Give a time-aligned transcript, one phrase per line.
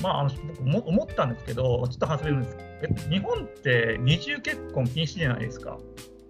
[0.00, 5.78] まあ、あの僕も思ったんですけど、ちょっと話せるんですけど、日本って二重結婚禁止じゃないですか。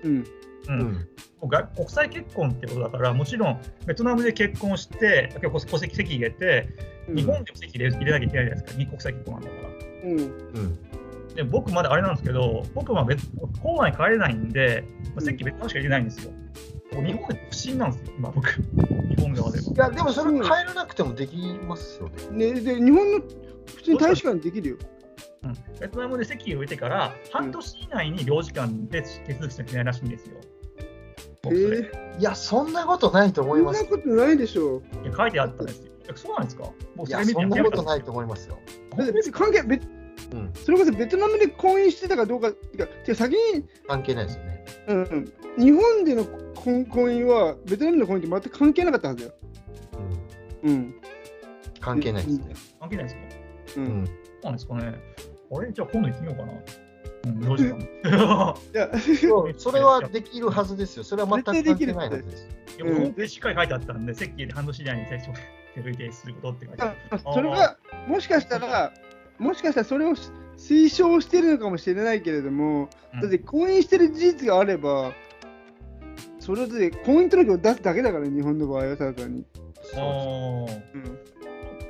[0.05, 0.25] うん。
[0.69, 1.07] うん
[1.43, 6.69] う国際結婚ってことだから、もちろんベトナムで結婚して、結構戸籍籍入れて、
[7.09, 10.11] 日本でも籍入れ入れなきゃいけないじゃないですか、国際結婚なんだから。
[10.11, 10.19] うん。
[10.21, 10.23] う
[10.61, 10.93] ん
[11.35, 13.27] で僕まだあれなんですけど、僕は別
[13.63, 14.85] 郊外帰れないんで、
[15.15, 16.33] まあ、席別のしか入れないんですよ。
[16.93, 18.49] 日本で不思議なんですよ、今僕、
[19.17, 19.65] 日本側では。
[19.65, 22.53] いや、でもそれ変えらなくてもできますよね。
[22.53, 23.21] ね、で、日本の
[23.67, 24.77] 普通に大使館できるよ。
[25.45, 30.37] うん、ベトナムで籍を入れてから、半年以内に領事館で手続きしなきゃいけないらしいんですよ。
[31.51, 31.91] え。
[32.19, 33.97] いや、そんなことないと思いますそんな。
[33.97, 34.83] ことないでしょ。
[35.03, 35.93] いや書いてあったんですよ。
[36.09, 36.65] えそうなんですか？
[36.95, 37.87] もういや、れ見てそんなことい。
[37.87, 38.59] ないと思いますよ。
[38.97, 39.87] 別に関係、別
[40.33, 44.65] うん、それこそベトナムで婚姻してたかどうか、てか、てか先に、関係ないですよね。
[44.89, 45.33] うんうん、
[45.65, 46.25] 日本での
[46.63, 49.35] 婚婚姻は、ベトナムでの婚姻って全く関係なかったはずだよ。
[50.63, 50.95] うん、うん。
[51.81, 52.55] 関係ないですね。
[52.79, 53.21] 関係ないですか？
[53.79, 53.81] う。
[53.81, 54.95] うんん、そうなんですかね。
[55.55, 56.53] あれじゃあ今度行ってみようかな。
[57.25, 57.83] うん、領事館。
[57.83, 58.91] いや、
[59.57, 61.05] それはできるはずですよ。
[61.05, 62.49] それは全く関係ないはずです。
[62.77, 65.39] いや、もうホームページしっかり書いてあったんで、席で半年以内に接触
[65.75, 67.23] 手続きすることって書いてあある。
[67.25, 67.77] あそれが、
[68.09, 68.93] もしかしたら、
[69.39, 70.15] もしかしたらそれを
[70.57, 75.13] 推奨してるのかもしれないけれども、うんだって婚姻してる事実があれば、
[76.43, 79.45] それで婚姻届を出すだけだから、日本の場合はただ単に。
[79.95, 81.19] あーうん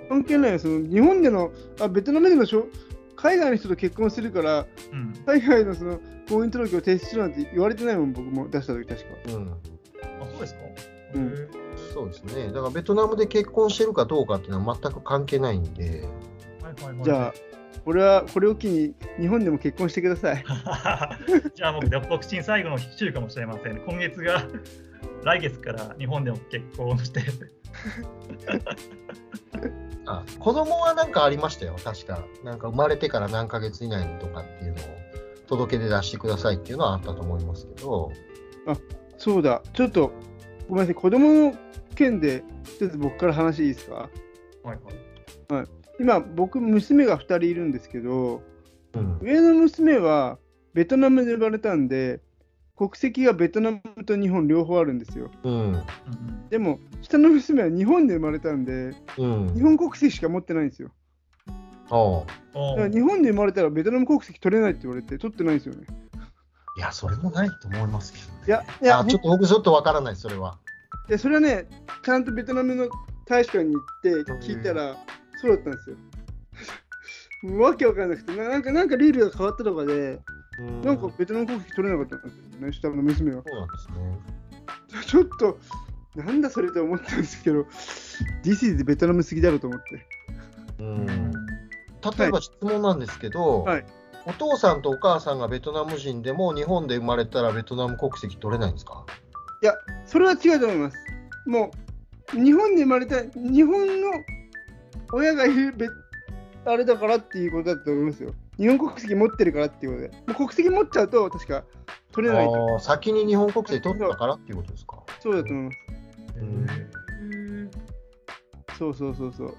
[0.09, 1.51] 関係ないよ、その日本での、
[1.81, 2.67] あベトナムでのしょ
[3.17, 5.15] 海外の人と結婚するから、うん。
[5.25, 9.07] 海外のその婚姻届を提出するなんて言われてないもん、僕も出した時確か。
[9.29, 9.57] うん、あ、
[10.31, 10.61] そうですか？
[11.15, 11.49] うん
[11.95, 12.47] そうですね。
[12.49, 16.07] だからベトナムで結婚してるかどうかっていうのは全く関係ないんで、
[16.63, 17.05] はいはいはい。
[17.05, 17.35] じゃあ、
[17.85, 20.45] これは、これを機に日本でも結婚してください。
[21.55, 23.81] じゃあ僕、独身最後の週かもしれません。
[23.81, 24.47] 今月が、
[25.25, 27.21] 来月から日本でも結婚して、
[30.07, 32.25] あ子供はなんかありましたよ、確か。
[32.45, 34.77] なんか生まれてから何ヶ月以内にとかっていうのを
[35.49, 38.11] 届け出出してくださいっていうのはあったと思いますけど、
[39.17, 40.13] そうだ、ちょっと、
[40.69, 41.55] ごめんなさい、子供の
[41.95, 43.95] 件で、一つ僕から話いいですか？
[44.65, 44.79] はい
[45.53, 45.67] はい。
[46.01, 48.43] 今、僕、娘が2人いるんですけど、
[48.95, 50.39] うん、上の娘は
[50.75, 52.21] ベトナムで生まれたんで、
[52.77, 55.31] 国籍がベトナムと日本両方あるんですよ。
[55.45, 55.83] うん、
[56.51, 59.55] でも、下の娘は日本で生まれたんで、うん。
[59.55, 60.91] 日本国籍しか持ってないんですよ。
[61.91, 65.87] ああおだから日本で生まれたらベトナム国籍取れないって言われて、取ってないんですよね。
[66.79, 68.45] いや、それもないと思いますけど、ね。
[68.47, 70.59] いや、いや、あちょっと僕ちょっとわからない、それは。
[71.09, 71.67] でそれはね、
[72.03, 72.89] ちゃんとベトナムの
[73.27, 74.11] 大使館に行って
[74.47, 74.97] 聞いたら、
[75.43, 75.97] そうだったんですよ。
[77.59, 80.21] わけわかんなくてな、なんかなんかルールが変わったとかで、
[80.61, 83.43] うんなんかベトナム国籍取れなかったんですよね、下の娘は。
[83.45, 85.03] そうなんですね。
[85.07, 85.59] ちょっと、
[86.15, 87.63] なんだそれと思ったんですけど、
[88.45, 90.07] This is ベトナムすぎだろうと思って。
[90.79, 91.07] うん
[92.19, 93.85] 例えば質問なんですけど、はい
[94.25, 99.05] お父さんとお母さんがベトナム人でも日本で生まれたらベトナム国籍取れないんですか？
[99.63, 99.75] いや、
[100.07, 100.97] それは違うと思います。
[101.45, 101.73] も
[102.33, 104.13] う、日本で生まれた、日本の
[105.13, 105.89] 親がいるベ
[106.65, 108.33] あれだからっていうことだと思いますよ。
[108.57, 110.33] 日本国籍持ってるからっていうことで。
[110.33, 111.65] もう国籍持っちゃうと、確か
[112.13, 112.79] 取れないと。
[112.79, 115.03] 先に日本国籍取ったからっていうことですか？
[115.21, 115.77] そうだと思います。
[116.37, 117.71] うん
[118.79, 119.55] そうそうそうそう。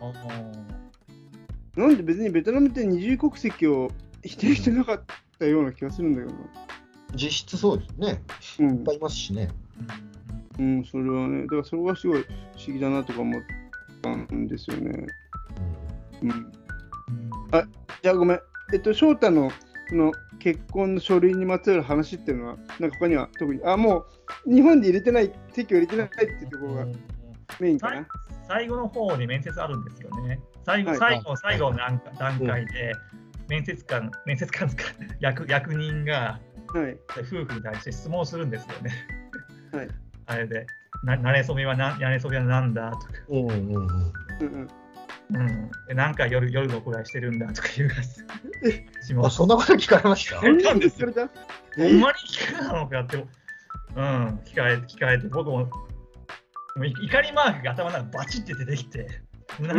[1.80, 3.90] なんで別にベトナムって二重国籍を
[4.24, 5.02] 否定してなかっ
[5.40, 6.40] たような気がするんだけどな。
[7.16, 8.22] 実質そうですね。
[8.60, 9.50] うんいっぱいいますしね。
[10.60, 12.28] うん、それはね、だからそれがすごい不
[12.68, 13.42] 思議だなとか思っ
[14.02, 15.08] たんですよね。
[16.24, 16.30] うん。
[16.30, 16.54] うん
[18.02, 18.40] じゃあごめん。
[18.74, 19.52] えっと、翔太の
[19.90, 24.06] その結婚の書類にまつわる話っていうのは、なんか他には特に、あ、も
[24.48, 26.86] う日本で入れてない、籍を入れてないっていうところが
[27.60, 28.06] メインかな？
[28.48, 30.40] 最後の方に面接あるんですよね。
[30.66, 32.94] 最後、はい最後、最後の段段階で、
[33.48, 36.40] 面接官、面接官ですか、 役役人が
[36.74, 36.98] はい。
[37.22, 38.92] 夫婦に対して質問するんですよね。
[39.72, 39.88] はい。
[40.26, 40.66] あれで、
[41.04, 43.86] な慣れ初めはな、慣れ初めはなんだとか、うんうんうん。
[43.86, 44.68] うん
[45.34, 45.42] うん。
[45.42, 49.38] うん、で何回夜夜のくらいしてるんだとか言うがしまあ、す。
[49.38, 50.46] そんなこと聞かれました？
[50.46, 51.30] えなんですよそれだ
[51.76, 53.26] ほんまに聞かれたのかって、うん、
[54.46, 55.70] 聞かれて、聞かれて、僕も、も
[56.78, 59.08] うい怒りマークが頭の中バチって出てきて、
[59.60, 59.74] だ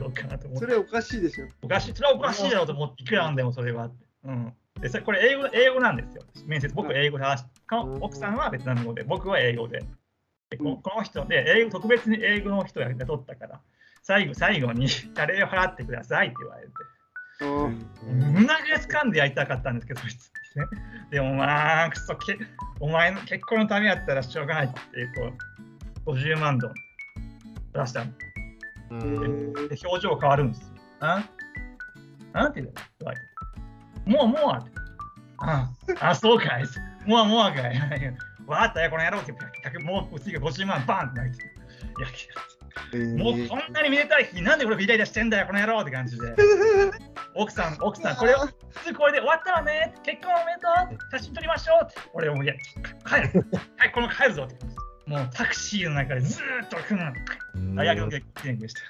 [0.00, 1.46] ろうかなと思ってそれはおかしいでしょ。
[1.62, 3.90] おかしい、それはおかしいだろうと思って、いくらなんでもそれは。
[4.24, 4.52] うん。
[4.80, 6.22] で、それこれ英語、英語なんですよ。
[6.46, 9.84] 面接、僕は英語で話し、か奥さんはベトナム語で、僕は英語で。
[10.50, 13.60] でここの人で、英語、特別に英語の人が雇ったから、
[14.04, 14.86] 最後、最後に、
[15.16, 16.72] カレーを払ってくださいって言われて、
[18.04, 20.66] 胸ぐらつかんでやりたかったんですけど、そいつね。
[21.10, 22.38] でもまあ、くそけ、
[22.80, 25.32] お前の結婚のためやったらしょうがないっていう、こ
[26.06, 26.74] う、50万ドン
[27.72, 28.12] 出したの。
[28.90, 30.68] うんで、表情変わるんですよ。
[31.00, 31.24] あ
[32.32, 32.52] なん？
[32.52, 34.10] て言うの言われて。
[34.10, 34.80] もうもうって。
[35.38, 35.70] あ
[36.00, 36.64] あ、そうかい。
[37.06, 38.16] もうもうかい。
[38.46, 39.32] わかったよ、この野郎って。
[39.82, 41.36] もう次が50万バンって投げて。
[41.36, 41.46] い
[42.00, 42.08] や、
[42.92, 46.34] えーもうこんなにめでたい日になんでこれイライラしてんだよ、この野郎って感じで。
[47.34, 48.54] 奥さん、奥さん、これを普
[48.86, 49.94] 通これで終わったわね。
[50.02, 51.18] 結婚おめでとう。
[51.18, 52.00] 写真撮りましょうって。
[52.12, 52.54] 俺もういや、
[53.06, 53.44] 帰る。
[53.76, 54.56] はい、この帰るぞって。
[55.06, 56.76] もうタクシーの中でずーっと、
[57.54, 58.80] うん、大学の結婚でした。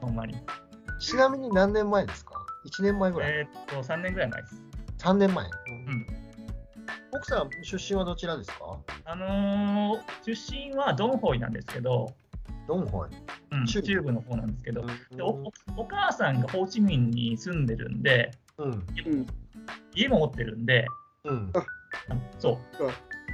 [0.00, 0.36] ほんまに。
[1.00, 2.32] ちなみに何年前ですか
[2.78, 4.62] ?1 年前ぐらい、えーっと、3年ぐらい前です。
[4.98, 5.50] ?3 年前、ん
[7.12, 8.78] 奥さん、出身はどちらですか？
[9.04, 12.14] あのー、出身はドンホイなんですけど、
[12.66, 13.08] ドンホイ。
[13.52, 14.84] うん、中部の方なんですけど、
[15.14, 15.44] でおう
[15.76, 18.62] おお母さんがホーチミンに住んでるんで、ん。
[18.62, 18.86] うん
[19.94, 20.86] 家も持ってるんで、
[21.24, 21.50] うん。
[21.54, 21.64] あ
[22.38, 22.90] そうそう、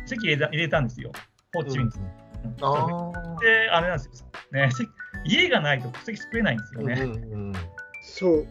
[0.06, 1.12] 籍入れた入れたんですよ、
[1.55, 1.94] ホーチミンに。
[1.96, 2.12] うん
[2.61, 3.40] ああ。
[3.40, 4.90] で、あれなんですよ、ね、籍
[5.25, 6.94] 家がないと戸籍作れないんですよね。
[6.94, 7.52] うんうん
[8.02, 8.46] そう。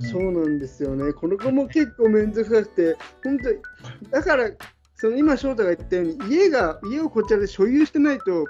[0.00, 1.12] そうなんですよね。
[1.12, 3.58] この子も結構面倒くさくて、本当に、
[4.10, 4.50] だから、
[4.94, 8.44] その今、翔太が言ったように、家が、家をこちらで所有してないと、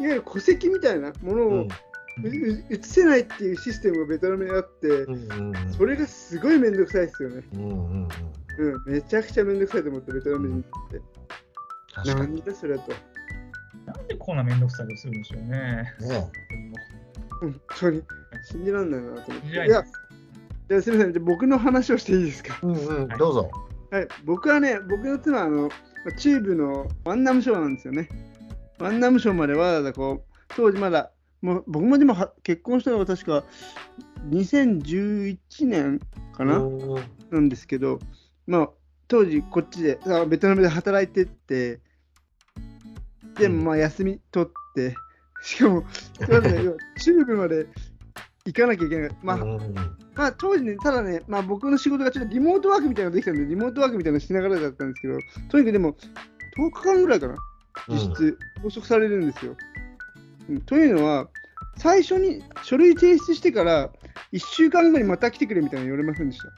[0.00, 7.42] いわゆる戸籍みたいなものうんをうう移せないっていうシステムがベトナムにあって、うんうんそれがすごい面倒くさいですよね。
[7.54, 8.08] うんうんうん
[8.58, 11.00] うん、めちゃくちゃ面倒くさいと思って、ベトナム人って。
[11.94, 12.92] 確かになんだそれと。
[13.86, 15.48] なんでこんなめんどくさいことするんでしょうね。
[15.48, 16.30] ね
[17.40, 18.02] 本当に
[18.44, 19.48] 信じられないなと思って。
[19.48, 22.58] いや、じゃあすみません、じゃあ僕の話をしていいですか？
[22.62, 23.50] うんうんどうぞ
[23.92, 25.68] はい、僕はね、僕の妻はあの、ま
[26.12, 28.08] あ中部のワンナム省なんですよね。
[28.78, 31.10] ワンナム省までわざわざこう、当時まだ、
[31.42, 33.44] もう僕もでもは結婚したのが確か
[34.30, 36.00] 2011年
[36.36, 36.94] かな、うん
[37.30, 37.98] なんですけど、
[38.46, 38.70] まあ、
[39.06, 41.80] 当時こっちで、あベトナムで働いてって、
[43.38, 43.58] でうん。
[43.58, 44.94] もまあ休み取って、
[45.42, 45.84] しかも、
[46.98, 47.66] 中部まで
[48.46, 49.10] 行かなきゃいけない。
[49.22, 49.36] まあ、
[50.14, 55.18] まあ当時ね、ただね、まあ僕の仕事がちょっとリモートワークみたいなのができたんで、リモートワークみたいなのしながらだったんですけど、
[55.50, 55.96] とにかくでも、
[56.56, 57.36] 10日間ぐらいかな、
[57.88, 59.56] 実質、拘束されるんですよ。
[60.50, 60.60] うん。
[60.62, 61.28] というのは、
[61.76, 63.90] 最初に書類提出してから、
[64.32, 66.48] 1週間後にまた来てくれみたいなの言われませんでした。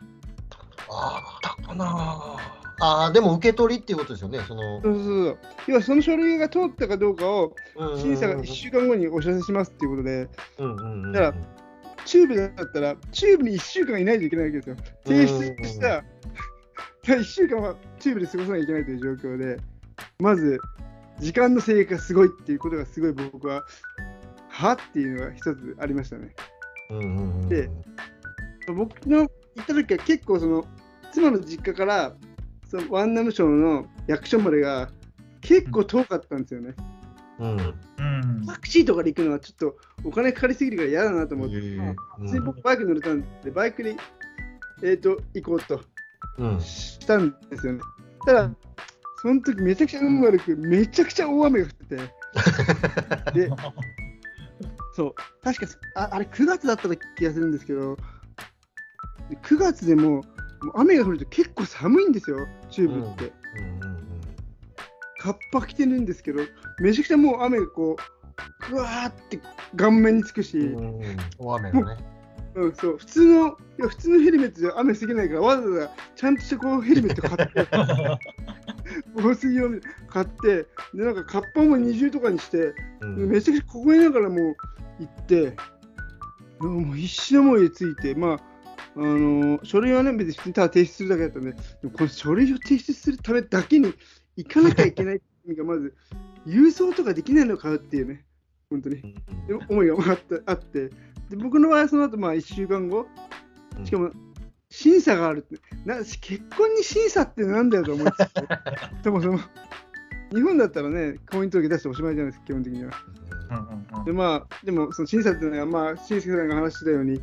[0.93, 2.37] ああだかな。
[2.83, 4.81] ああでも受け取りっていうことですよねその。
[4.81, 5.39] そうそうそう。
[5.67, 7.55] 要はその書類が通ったかどうかを、
[7.99, 10.29] 審査が1週間後にお知らせしますっていうことで、
[10.59, 11.35] うんうんうんだから
[12.07, 14.77] 中部だったら、中部に1週間いないといけないわけですよ。
[15.05, 16.03] 提出した、
[17.05, 19.59] 1週間は中部で過ごさなきゃいけないという状況で、
[20.19, 20.59] まず、
[21.21, 23.65] 時間の制約がすごいっていうことがすごい僕は、
[24.49, 26.35] はっていうのが一つありましたね。
[26.91, 27.71] うんうんうんで
[28.75, 29.25] 僕の行
[29.63, 30.65] った時は結構その、
[31.13, 32.15] 妻の実家から、
[32.69, 34.91] そのワンナム省の役所までが
[35.41, 36.75] 結構遠かったんですよね。
[37.41, 38.47] うんうん。
[38.47, 43.97] タクシーとかで行くのはちょっとお金かかりすぎるから嫌だなと思って、へえまあ普通に僕バイク乗れたんで、バイクで、
[44.83, 45.81] えー、と行こうと
[46.39, 47.81] うんしたんですよね。
[48.25, 48.51] ただ、
[49.21, 51.97] その時めちゃくちゃ運悪く、めちゃくちゃ大雨が降ってて、
[53.49, 53.51] で、
[54.97, 55.15] そう、
[55.45, 56.89] 確かああれ9月だった
[57.19, 57.97] 気がするんですけど、
[59.29, 60.25] で9月でももう
[60.75, 63.33] 雨が降ると結構寒いんですよ、中部って。
[65.21, 66.41] カッパ着てるんですけど、
[66.81, 69.39] めちゃくちゃもう雨がこう、ぐわーって
[69.77, 71.17] 顔面につくし、うんうんうん。
[71.39, 72.05] 大雨がね。
[72.55, 72.99] うん、そう。
[72.99, 77.67] 普通のいや普通のヘルメットじゃ雨すぎないからわざわざちゃんとしたこうヘルメット買って
[79.15, 83.29] 防水用に買ってでなんかカッパも二重とかにして、うん。
[83.29, 84.57] めちゃくちゃ凍えながらもう
[85.01, 85.57] 行って
[86.61, 88.41] もう必死な思いでついてまあ
[88.97, 93.95] あのー書類はね別に普通にただ提出するだけだったんででもこの書類を提出するためだけに
[94.37, 95.95] 行かなきゃいけないっていうのがまず
[96.47, 98.25] 郵送とかできないのかっていうね
[98.71, 99.03] 本当に。
[99.03, 100.91] で思いがあってあって。
[101.29, 103.07] で僕の場合はその後まあ1週間後
[103.79, 103.87] うん。
[103.87, 104.11] しかも
[104.71, 105.61] 審査があるって。
[105.85, 108.13] な結婚に審査ってなんだよと思って。
[109.03, 109.41] そもそも
[110.33, 112.93] 日本だったらね婚姻届出しておしまいじゃないですか基本的には。
[114.05, 117.21] でまあでもその審査っていうのはまあ新助さんが話してたように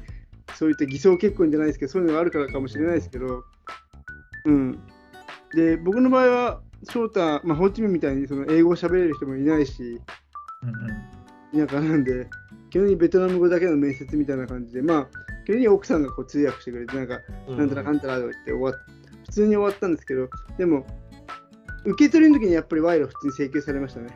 [0.56, 3.44] そういった偽装結婚じゃないですけどそういうのがあるからかもしれないですけど。
[4.46, 4.80] うん。
[5.56, 10.02] で僕の場合は翔太、まあ、ホーチミンみたいにその英語を喋れる人もいないし
[11.54, 12.28] 田舎なんで、
[12.70, 15.06] 基本的にベトナム語だけの面接みたいな感じで、まあ、
[15.46, 18.74] 基本的に奥さんがこう通訳してくれて、なんか、なんたらかんたらとか言って終わっ、
[19.26, 20.86] 普通に終わったんですけど、でも、
[21.86, 24.08] 受け取りの時にやっぱり賄賂普通に請求されましたね。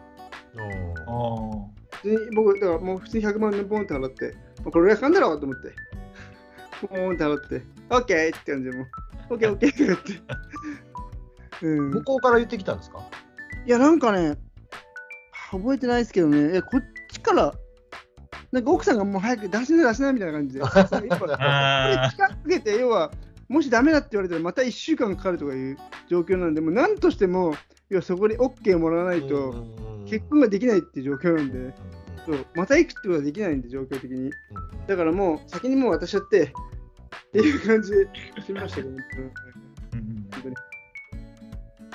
[1.92, 4.34] 普通に僕、だからもう普通に100万円ポンって払って、
[4.64, 5.72] まあこれぐらいかんだろうと思って、
[6.88, 8.88] ポンって払って、オッケーって感じでもう、
[9.30, 10.14] オッケーオッケーって言って。
[11.66, 11.92] うん。
[11.92, 13.00] 向こうから言ってきたんですか？
[13.66, 14.36] いや、なんかね、
[15.52, 16.91] 覚えてないですけどね、えこっ
[17.22, 17.54] ちから、
[18.52, 20.62] なんか奥さんがもう早く出しな出しなみたいな感じで、
[21.18, 23.12] これあ時間かけて、要は、
[23.48, 27.54] もしダメだって言われたら、また1週間かかるとかいう状況なんで、もう何としても、
[27.90, 29.54] 要はそこで OK もらわないと、
[30.06, 31.74] 結婚ができないっていう状況なんで、
[32.26, 34.32] そうまた行くってことはできないんで、状況的に。
[34.88, 36.52] だからもう、先にもう渡しちゃって、っ
[37.32, 38.08] ていう感じで
[38.46, 39.02] しましたけど、うんうん。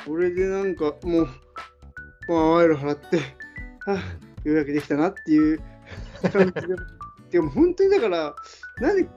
[0.06, 1.28] これでなんかもう、
[2.28, 3.22] まあ、賄賂払って、は
[3.98, 5.60] あ、ようやくできたなっていう
[6.32, 6.74] 感じで。
[7.30, 8.34] でも本当にだから、
[8.80, 9.08] なんで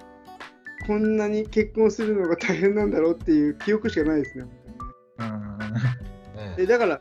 [0.88, 4.46] こんなに結婚するのが大変なんだろうっていう記憶しかないですね。
[5.20, 7.00] うんでだから、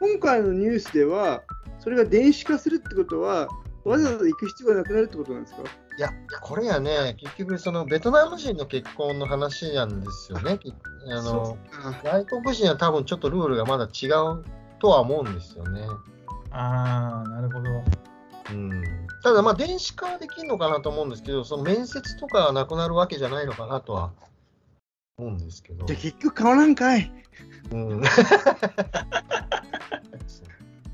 [0.00, 1.42] 今回のニュースでは、
[1.80, 3.48] それが電子化するってことは、
[3.84, 5.62] わざわざ行く必要がなくなるってことなんですか？
[5.62, 6.10] いや、
[6.42, 10.58] これやね、結局、そのベトナム人の結婚の話なんですよね。
[10.58, 10.72] き
[11.10, 14.44] あのあ外国人は多分ちょっとルールがまだ違う
[14.80, 15.82] とは思うんですよね。
[16.54, 17.84] ああ、なるほど。
[18.50, 18.82] うん、
[19.22, 24.12] ただ、まあ、電子化はできるのかなと思うんですけど、その面接とかはなくなるわけじゃないのかなとは
[25.16, 25.86] 思うんですけど。
[25.86, 27.10] じゃあ結局変わらんかい。
[27.72, 28.02] うん、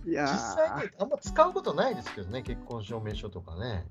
[0.07, 3.85] いや実際にあんま使うことないですけどね、結婚証明書とかね。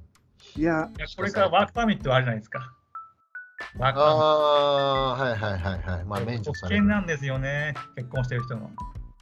[0.55, 2.59] ーいや、いやこれからワークパーミットはあるじゃないですか。
[3.77, 4.25] ワークパーミット。
[4.25, 6.05] ああー、はいはいはいはい。
[6.05, 6.81] まあ、免除危される。
[6.83, 8.71] 険なんですよね、結婚してる人の。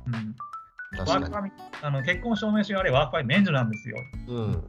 [0.07, 0.35] うん、
[0.97, 1.51] ワ確かーク
[1.81, 3.97] あの結婚証明書があれワークパーミ免除なんですよ。
[4.27, 4.35] に。
[4.35, 4.63] うん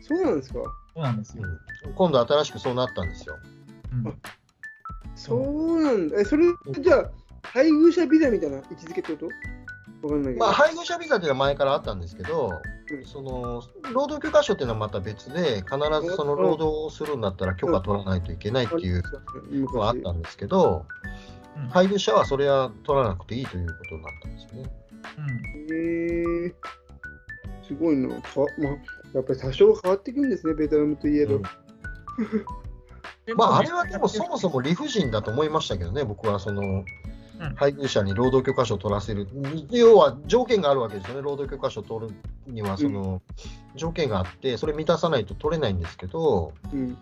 [0.00, 0.60] そうなんですか？
[0.94, 1.44] そうなんですよ。
[1.84, 3.36] うん今度新しくそうなったんですよ。
[3.92, 4.20] うん
[5.14, 6.20] そうなんだ。
[6.20, 6.44] え、それ
[6.80, 7.10] じゃあ、
[7.42, 10.06] 配偶者ビザみたいな位置づけってこと？
[10.06, 10.44] わかんないけど。
[10.46, 12.50] まあ、配偶者ビザっていうのは前からあったんですけど、
[12.90, 15.76] うんその労働許可証っていうのはまた別で、必
[16.08, 19.02] ずその労働をするんだったら許可取らないといけないっていう
[19.50, 20.86] のがあったんですけど、
[21.56, 24.70] うん配偶者はそれは取らなくていいということになったんですよね。
[25.16, 26.54] うんへえ
[27.62, 28.08] すごいな。
[28.08, 28.70] かまあ、
[29.14, 31.36] やっぱり多少変わってくんですね、ベトナムといえど。
[31.36, 31.42] うん
[33.36, 36.84] まあ、あれはでもそもそも理不尽だと思いましたけどね、僕はそのうん
[37.54, 39.28] 配偶者に労働許可証を取らせる、
[39.70, 42.14] 要は条件があるわけですよね、労働許可証を取る
[42.46, 43.22] にはその
[43.76, 46.98] 条件があって、それ満たさないと取れないんですけど、うん。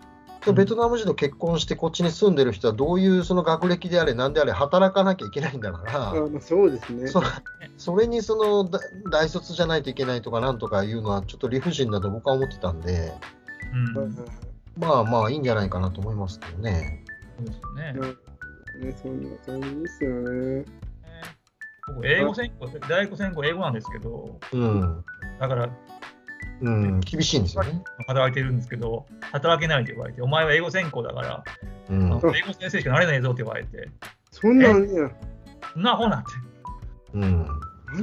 [0.52, 6.10] ベトナム人と結婚してこっちに住んでる人はどういうその学歴であれ、なんであれ、働かなきゃいけないんだから。
[6.10, 7.08] あまあ、そうですね。
[7.08, 7.22] そ
[7.76, 13.12] それにそのだ大卒じゃないといけないとかなんとかいうのはちょっと理不尽だと僕は思ってたんで、
[13.72, 14.16] うん
[14.78, 17.04] まあまあいいんじゃないかなと思いますけどね。
[17.38, 18.26] そうですね。
[18.86, 20.64] ね、そんな感じですよね。
[21.94, 25.04] 僕、英語専攻、大学専攻英語なんですけど、うん。
[25.40, 25.68] だから
[26.62, 27.82] うん、厳しいんですよね。
[28.06, 31.44] 働いてるんですけど、働けないと言われて、お前は英語専攻だから、
[31.90, 32.06] うん。
[32.06, 33.90] 英語先生しかなれないぞって言われて、
[34.30, 35.10] そんなんや。
[35.74, 36.30] そんなアホなんて、
[37.14, 37.48] うん。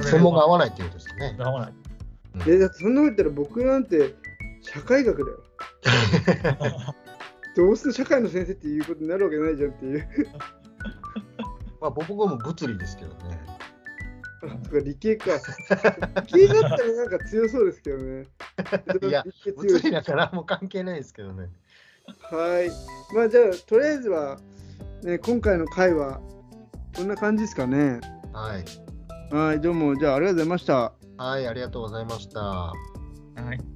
[0.02, 1.36] 専門が合わないっていうことですね。
[1.40, 1.84] アホなんて。
[2.46, 4.14] え、だってそんなこと言ったら僕なんて
[4.62, 5.38] 社会学だよ。
[7.56, 10.08] どうせ社会の先生っていうことになるわけないじゃんっていう。
[11.80, 13.33] まあ僕も物理ですけどね。
[14.50, 15.26] あとか理系か。
[16.32, 18.26] 理系だったらなんか強そうですけどね。
[19.08, 19.24] いや
[19.56, 21.48] 物理だからもう関係ないですけどね。
[22.30, 22.70] はい。
[23.14, 24.38] まあじゃあ、とりあえずは、
[25.02, 26.20] ね、今回の回は
[26.96, 28.00] こんな感じですかね。
[28.32, 28.64] はい。
[29.34, 30.92] はい、どうも、じゃあありがとうございました。
[31.16, 32.40] はい、ありがとうございました。
[32.40, 32.72] は
[33.36, 33.73] い